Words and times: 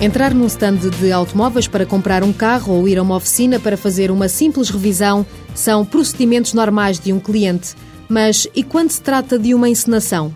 Entrar 0.00 0.32
num 0.32 0.46
stand 0.46 0.76
de 0.76 1.10
automóveis 1.10 1.66
para 1.66 1.84
comprar 1.84 2.22
um 2.22 2.32
carro 2.32 2.72
ou 2.72 2.88
ir 2.88 2.98
a 2.98 3.02
uma 3.02 3.16
oficina 3.16 3.58
para 3.58 3.76
fazer 3.76 4.12
uma 4.12 4.28
simples 4.28 4.70
revisão 4.70 5.26
são 5.56 5.84
procedimentos 5.84 6.54
normais 6.54 7.00
de 7.00 7.12
um 7.12 7.18
cliente. 7.18 7.74
Mas 8.08 8.46
e 8.54 8.62
quando 8.62 8.90
se 8.90 9.02
trata 9.02 9.36
de 9.36 9.52
uma 9.54 9.68
encenação? 9.68 10.32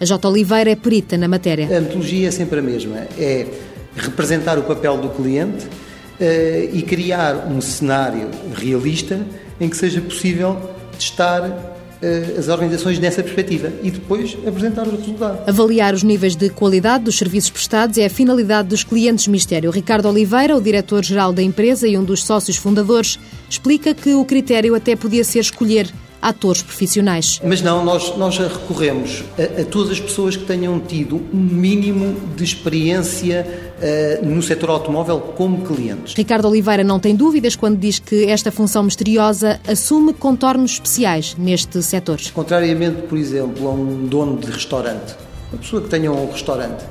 A 0.00 0.04
J. 0.06 0.26
Oliveira 0.26 0.70
é 0.70 0.76
perita 0.76 1.18
na 1.18 1.28
matéria. 1.28 1.66
A 1.66 1.80
metodologia 1.80 2.28
é 2.28 2.30
sempre 2.30 2.58
a 2.58 2.62
mesma. 2.62 3.06
É 3.18 3.46
representar 3.94 4.58
o 4.58 4.62
papel 4.62 4.96
do 4.96 5.10
cliente 5.10 5.66
uh, 5.66 6.70
e 6.72 6.80
criar 6.80 7.48
um 7.48 7.60
cenário 7.60 8.30
realista 8.54 9.20
em 9.60 9.68
que 9.68 9.76
seja 9.76 10.00
possível 10.00 10.58
testar 10.98 11.44
eh, 11.44 11.72
as 12.38 12.48
organizações 12.48 12.98
nessa 12.98 13.22
perspectiva 13.22 13.72
e 13.82 13.90
depois 13.90 14.36
apresentar 14.46 14.86
o 14.86 14.96
resultado. 14.96 15.48
Avaliar 15.48 15.94
os 15.94 16.02
níveis 16.02 16.34
de 16.34 16.50
qualidade 16.50 17.04
dos 17.04 17.16
serviços 17.16 17.50
prestados 17.50 17.96
é 17.98 18.06
a 18.06 18.10
finalidade 18.10 18.68
dos 18.68 18.82
clientes 18.82 19.28
Mistério. 19.28 19.70
Ricardo 19.70 20.08
Oliveira, 20.08 20.56
o 20.56 20.60
diretor-geral 20.60 21.32
da 21.32 21.42
empresa 21.42 21.86
e 21.86 21.96
um 21.96 22.04
dos 22.04 22.24
sócios 22.24 22.56
fundadores, 22.56 23.18
explica 23.48 23.94
que 23.94 24.14
o 24.14 24.24
critério 24.24 24.74
até 24.74 24.96
podia 24.96 25.22
ser 25.22 25.40
escolher 25.40 25.88
atores 26.22 26.62
profissionais. 26.62 27.40
Mas 27.44 27.60
não, 27.60 27.84
nós, 27.84 28.16
nós 28.16 28.38
recorremos 28.38 29.24
a, 29.36 29.62
a 29.62 29.64
todas 29.64 29.90
as 29.90 30.00
pessoas 30.00 30.36
que 30.36 30.44
tenham 30.44 30.78
tido 30.78 31.16
um 31.16 31.38
mínimo 31.38 32.16
de 32.36 32.44
experiência 32.44 33.44
uh, 33.44 34.24
no 34.24 34.40
setor 34.40 34.70
automóvel 34.70 35.18
como 35.20 35.62
clientes. 35.62 36.14
Ricardo 36.14 36.46
Oliveira 36.46 36.84
não 36.84 37.00
tem 37.00 37.16
dúvidas 37.16 37.56
quando 37.56 37.76
diz 37.76 37.98
que 37.98 38.26
esta 38.26 38.52
função 38.52 38.84
misteriosa 38.84 39.60
assume 39.66 40.14
contornos 40.14 40.74
especiais 40.74 41.34
neste 41.36 41.82
setor. 41.82 42.20
Contrariamente, 42.32 43.02
por 43.02 43.18
exemplo, 43.18 43.66
a 43.66 43.72
um 43.72 44.06
dono 44.06 44.38
de 44.38 44.50
restaurante, 44.50 45.16
uma 45.52 45.60
pessoa 45.60 45.82
que 45.82 45.88
tenha 45.88 46.12
um 46.12 46.30
restaurante, 46.30 46.84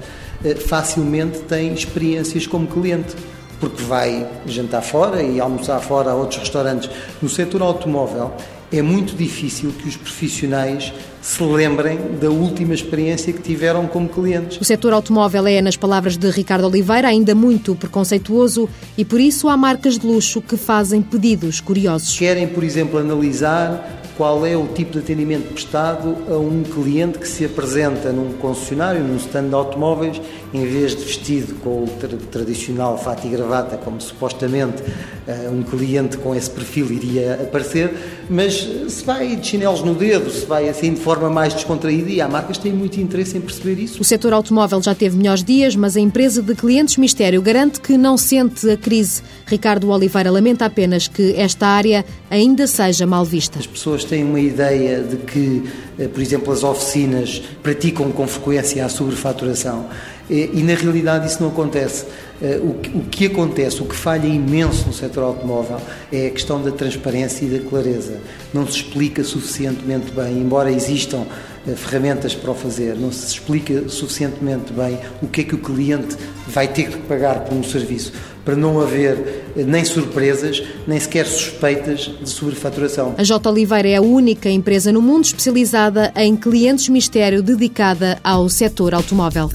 uh, 0.44 0.60
facilmente 0.60 1.40
tem 1.40 1.74
experiências 1.74 2.46
como 2.46 2.68
cliente 2.68 3.16
porque 3.62 3.84
vai 3.84 4.28
jantar 4.48 4.82
fora 4.82 5.22
e 5.22 5.40
almoçar 5.40 5.80
fora 5.80 6.12
a 6.12 6.16
outros 6.16 6.40
restaurantes. 6.40 6.90
No 7.22 7.30
setor 7.30 7.62
automóvel 7.62 8.34
é 8.72 8.82
muito 8.82 9.16
difícil 9.16 9.72
que 9.72 9.88
os 9.88 9.96
profissionais 9.96 10.92
se 11.22 11.44
lembrem 11.44 12.00
da 12.20 12.30
última 12.30 12.74
experiência 12.74 13.32
que 13.32 13.42
tiveram 13.42 13.86
como 13.86 14.10
clientes. 14.10 14.60
O 14.60 14.66
setor 14.66 14.94
automóvel 14.94 15.46
é, 15.46 15.62
nas 15.62 15.78
palavras 15.78 16.18
de 16.18 16.30
Ricardo 16.32 16.66
Oliveira, 16.66 17.08
ainda 17.10 17.36
muito 17.36 17.76
preconceituoso 17.76 18.68
e 18.98 19.06
por 19.06 19.20
isso 19.20 19.48
há 19.48 19.56
marcas 19.56 20.00
de 20.00 20.08
luxo 20.08 20.42
que 20.42 20.58
fazem 20.58 21.02
pedidos 21.02 21.62
curiosos. 21.62 22.18
Querem, 22.18 22.48
por 22.48 22.64
exemplo, 22.64 22.98
analisar 22.98 24.02
qual 24.18 24.46
é 24.46 24.56
o 24.56 24.68
tipo 24.68 24.92
de 24.94 25.00
atendimento 25.00 25.54
prestado 25.54 26.16
a 26.30 26.38
um 26.38 26.64
cliente 26.64 27.20
que 27.20 27.28
se 27.28 27.46
apresenta 27.46 28.12
num 28.12 28.34
concessionário, 28.34 29.04
num 29.04 29.18
stand 29.18 29.50
de 29.50 29.56
automóveis, 29.56 30.22
em 30.54 30.66
vez 30.66 30.96
de 30.96 31.04
vestido 31.04 31.56
com 31.56 31.84
o 31.84 31.88
tra 32.00 32.10
tradicional 32.32 32.98
fato 32.98 33.26
e 33.26 33.30
gravata, 33.30 33.78
como 33.78 34.02
supostamente 34.02 34.82
uh, 34.82 35.52
um 35.52 35.64
cliente 35.64 36.18
com 36.18 36.36
esse 36.36 36.50
perfil 36.50 36.92
iria 36.92 37.36
aparecer, 37.36 37.94
mas 38.30 38.68
se 38.88 39.04
vai 39.04 39.36
de 39.36 39.48
chinelos 39.48 39.82
no 39.82 39.96
dedo, 39.96 40.30
se 40.30 40.46
vai 40.46 40.68
assim 40.68 40.94
de 40.94 41.00
forma 41.00 41.30
mais 41.30 41.54
descontraída, 41.54 42.10
e 42.10 42.22
há 42.22 42.28
marcas 42.28 42.58
que 42.58 42.64
têm 42.64 42.74
muito 42.74 43.00
interesse 43.00 43.38
em 43.38 43.42
perceber 43.42 43.82
isso. 43.82 44.02
O 44.02 44.04
setor 44.04 44.34
automóvel 44.34 44.82
já 44.82 44.94
teve 44.94 45.18
melhores 45.18 45.44
dias, 45.44 45.76
mas 45.76 45.96
a 45.96 46.00
empresa 46.00 46.42
de 46.42 46.54
clientes 46.56 46.98
Mistério 46.98 47.42
garante 47.42 47.80
que 47.80 47.98
não 47.98 48.18
sente 48.18 48.70
a 48.70 48.78
crise. 48.78 49.22
Ricardo 49.46 49.90
Oliveira 49.90 50.30
lamenta 50.30 50.66
apenas 50.66 51.08
que 51.08 51.34
esta 51.36 51.68
área 51.68 52.06
ainda 52.30 52.68
seja 52.68 53.08
mal 53.08 53.26
vista. 53.26 53.60
As 53.60 53.68
pessoas 53.68 54.04
têm 54.04 54.24
uma 54.24 54.40
ideia 54.40 55.02
de 55.02 55.18
que, 55.18 55.64
eh, 55.98 56.08
por 56.08 56.22
exemplo, 56.22 56.54
as 56.54 56.64
oficinas 56.64 57.42
praticam 57.64 58.12
com 58.12 58.28
frequência 58.28 58.86
a 58.86 58.90
sobrefaturação 58.90 59.88
e, 60.32 60.41
na 60.48 60.76
realidade 60.76 61.28
isso 61.28 61.42
não 61.42 61.50
acontece. 61.50 62.06
Eh, 62.42 62.60
o 62.64 63.04
que 63.04 63.28
acontece, 63.28 63.82
o 63.82 63.86
que 63.86 63.96
falha 63.96 64.26
imenso 64.26 64.88
no 64.88 64.94
setor 64.94 65.24
automóvel 65.24 65.78
é 66.12 66.28
a 66.28 66.30
questão 66.32 66.62
da 66.62 66.72
transparência 66.72 67.46
e 67.46 67.50
da 67.50 67.60
clareza. 67.70 68.20
Não 68.54 68.66
se 68.66 68.78
explica 68.78 69.24
suficientemente 69.24 70.12
bem, 70.12 70.40
embora 70.40 70.72
existam 70.72 71.24
eh, 71.68 71.76
ferramentas 71.76 72.34
para 72.34 72.50
o 72.50 72.56
fazer, 72.56 72.96
não 72.96 73.12
se 73.12 73.28
explica 73.28 73.88
suficientemente 73.88 74.74
bem 74.74 74.98
o 75.22 75.28
que 75.28 75.42
é 75.42 75.44
que 75.44 75.54
o 75.54 75.60
cliente 75.60 76.18
vai 76.48 76.68
ter 76.68 76.90
que 76.90 76.98
pagar 77.00 77.42
por 77.42 77.54
um 77.54 77.64
serviço, 77.64 78.12
para 78.44 78.56
não 78.56 78.82
haver 78.82 79.52
eh, 79.56 79.64
nem 79.64 79.86
surpresas, 79.86 80.64
nem 80.88 81.00
sequer 81.00 81.28
suspeitas 81.28 82.12
de 82.20 82.28
sobrefaturação. 82.28 83.14
A 83.20 83.24
J. 83.24 83.48
Oliveira 83.48 83.88
é 83.88 83.98
a 83.98 84.02
única 84.02 84.50
empresa 84.50 84.92
no 84.92 85.02
mundo 85.02 85.26
especializada 85.26 86.12
em 86.16 86.36
clientes 86.36 86.90
mistério 86.90 87.44
dedicada 87.44 88.18
ao 88.24 88.50
setor 88.50 88.96
automóvel. 88.96 89.52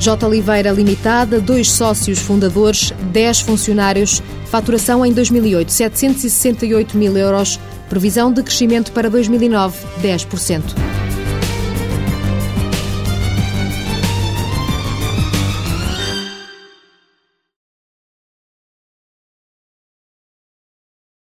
J. 0.00 0.26
Oliveira 0.26 0.70
Limitada, 0.70 1.40
dois 1.40 1.70
sócios 1.70 2.18
fundadores, 2.18 2.92
10 3.12 3.40
funcionários, 3.40 4.22
faturação 4.46 5.04
em 5.04 5.12
2008, 5.12 5.72
768 5.72 6.96
mil 6.96 7.16
euros, 7.16 7.58
previsão 7.88 8.32
de 8.32 8.42
crescimento 8.42 8.92
para 8.92 9.10
2009, 9.10 9.76
10%. 10.00 10.87